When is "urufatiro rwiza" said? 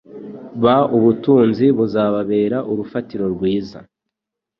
2.71-3.79